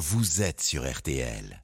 [0.00, 1.62] vous êtes sur RTL.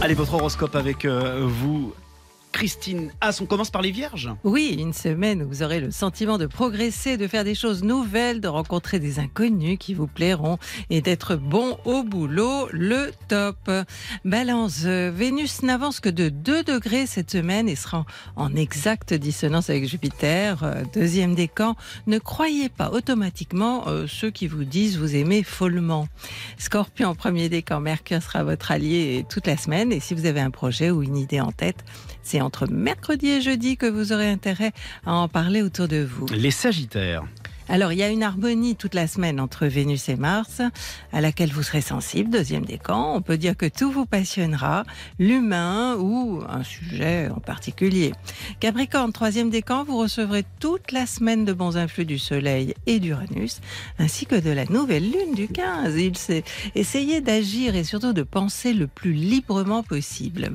[0.00, 1.92] Allez, votre horoscope avec euh, vous,
[2.62, 6.38] Christine As, on commence par les vierges Oui, une semaine où vous aurez le sentiment
[6.38, 11.00] de progresser, de faire des choses nouvelles, de rencontrer des inconnus qui vous plairont et
[11.00, 13.68] d'être bon au boulot, le top.
[14.24, 18.06] Balance, euh, Vénus n'avance que de 2 degrés cette semaine et sera
[18.36, 20.62] en exacte dissonance avec Jupiter.
[20.62, 21.74] Euh, Deuxième décan,
[22.06, 26.06] ne croyez pas automatiquement euh, ceux qui vous disent vous aimez follement.
[26.58, 30.52] Scorpion, premier décan, Mercure sera votre allié toute la semaine et si vous avez un
[30.52, 31.84] projet ou une idée en tête,
[32.22, 34.72] c'est entre mercredi et jeudi que vous aurez intérêt
[35.06, 36.26] à en parler autour de vous.
[36.26, 37.24] Les sagittaires
[37.68, 40.60] Alors, il y a une harmonie toute la semaine entre Vénus et Mars,
[41.12, 43.14] à laquelle vous serez sensible, deuxième décan.
[43.14, 44.84] On peut dire que tout vous passionnera,
[45.18, 48.12] l'humain ou un sujet en particulier.
[48.60, 53.60] Capricorne, troisième décan, vous recevrez toute la semaine de bons influx du Soleil et d'Uranus,
[53.98, 55.96] ainsi que de la nouvelle lune du 15.
[55.96, 56.44] Il s'est
[56.74, 60.52] essayé d'agir et surtout de penser le plus librement possible.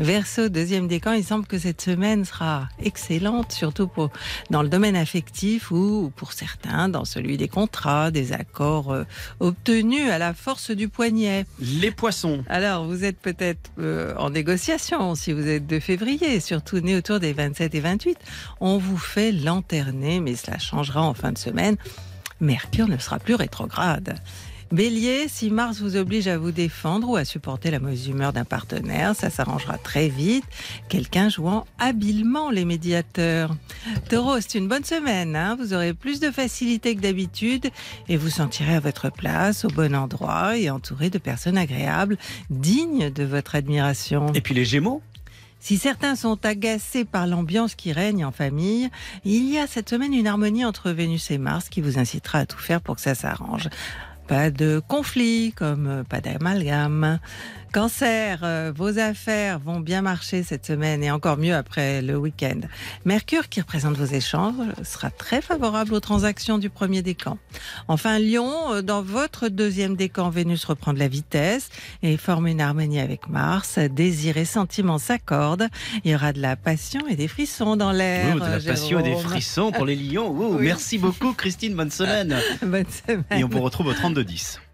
[0.00, 4.10] Verseau, deuxième décan, il semble que cette semaine sera excellente, surtout pour,
[4.50, 6.47] dans le domaine affectif ou pour certains
[6.88, 9.04] dans celui des contrats, des accords euh,
[9.40, 11.46] obtenus à la force du poignet.
[11.60, 16.80] Les poissons Alors, vous êtes peut-être euh, en négociation si vous êtes de février, surtout
[16.80, 18.18] né autour des 27 et 28.
[18.60, 21.76] On vous fait lanterner, mais cela changera en fin de semaine.
[22.40, 24.14] Mercure ne sera plus rétrograde.
[24.70, 28.44] Bélier, si Mars vous oblige à vous défendre ou à supporter la mauvaise humeur d'un
[28.44, 30.44] partenaire, ça s'arrangera très vite,
[30.90, 33.56] quelqu'un jouant habilement les médiateurs.
[34.10, 37.70] Taureau, c'est une bonne semaine, hein vous aurez plus de facilité que d'habitude
[38.10, 42.18] et vous sentirez à votre place, au bon endroit et entouré de personnes agréables,
[42.50, 44.34] dignes de votre admiration.
[44.34, 45.00] Et puis les gémeaux
[45.60, 48.90] Si certains sont agacés par l'ambiance qui règne en famille,
[49.24, 52.46] il y a cette semaine une harmonie entre Vénus et Mars qui vous incitera à
[52.46, 53.70] tout faire pour que ça s'arrange.
[54.28, 57.18] Pas de conflit, comme euh, pas d'amalgame.
[57.72, 62.60] Cancer, euh, vos affaires vont bien marcher cette semaine et encore mieux après le week-end.
[63.04, 64.54] Mercure, qui représente vos échanges,
[64.84, 67.36] sera très favorable aux transactions du premier décan.
[67.86, 71.68] Enfin, Lion, euh, dans votre deuxième décan, Vénus reprend de la vitesse
[72.02, 73.78] et forme une harmonie avec Mars.
[73.78, 75.68] Désir et sentiments s'accordent.
[76.04, 78.34] Il y aura de la passion et des frissons dans l'air.
[78.36, 80.34] Oh, De la passion et des frissons pour les lions.
[80.38, 80.64] Oh, Oui.
[80.64, 81.74] Merci beaucoup, Christine.
[81.74, 82.34] Bonne semaine.
[82.62, 83.24] Bonne semaine.
[83.30, 84.67] Et on vous retrouve au 32-10.